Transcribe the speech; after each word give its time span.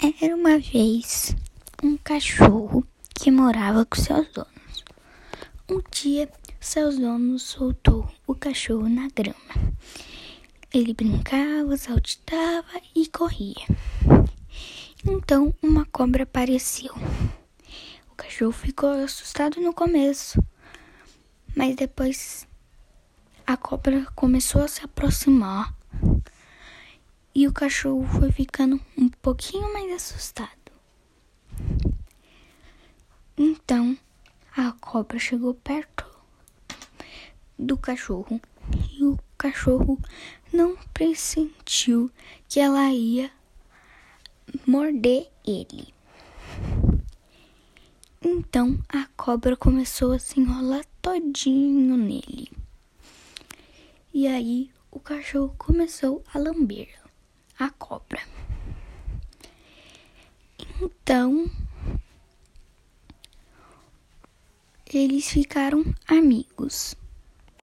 Era 0.00 0.36
uma 0.36 0.60
vez 0.60 1.34
um 1.82 1.96
cachorro 1.96 2.86
que 3.12 3.32
morava 3.32 3.84
com 3.84 3.96
seus 3.96 4.28
donos. 4.28 4.84
Um 5.68 5.82
dia, 5.90 6.30
seus 6.60 6.96
donos 6.98 7.42
soltou 7.42 8.08
o 8.24 8.32
cachorro 8.32 8.88
na 8.88 9.08
grama. 9.08 9.74
Ele 10.72 10.94
brincava, 10.94 11.76
saltitava 11.76 12.80
e 12.94 13.08
corria. 13.08 13.66
Então, 15.04 15.52
uma 15.60 15.84
cobra 15.86 16.22
apareceu. 16.22 16.94
O 18.08 18.14
cachorro 18.16 18.52
ficou 18.52 18.90
assustado 18.90 19.60
no 19.60 19.74
começo, 19.74 20.40
mas 21.56 21.74
depois 21.74 22.46
a 23.44 23.56
cobra 23.56 24.06
começou 24.14 24.62
a 24.62 24.68
se 24.68 24.84
aproximar 24.84 25.74
e 27.38 27.46
o 27.46 27.52
cachorro 27.52 28.04
foi 28.18 28.32
ficando 28.32 28.80
um 28.96 29.08
pouquinho 29.08 29.72
mais 29.72 29.92
assustado. 29.92 30.72
Então 33.36 33.96
a 34.56 34.72
cobra 34.80 35.20
chegou 35.20 35.54
perto 35.54 36.04
do 37.56 37.78
cachorro 37.78 38.40
e 38.92 39.04
o 39.04 39.16
cachorro 39.36 40.00
não 40.52 40.76
pressentiu 40.92 42.10
que 42.48 42.58
ela 42.58 42.90
ia 42.90 43.30
morder 44.66 45.30
ele. 45.46 45.94
Então 48.20 48.82
a 48.88 49.06
cobra 49.16 49.56
começou 49.56 50.10
a 50.10 50.18
se 50.18 50.40
enrolar 50.40 50.84
todinho 51.00 51.96
nele. 51.96 52.50
E 54.12 54.26
aí 54.26 54.72
o 54.90 54.98
cachorro 54.98 55.54
começou 55.56 56.24
a 56.34 56.38
lamber 56.40 56.98
a 57.58 57.70
cobra. 57.70 58.20
Então, 60.80 61.50
eles 64.92 65.28
ficaram 65.28 65.84
amigos. 66.06 66.94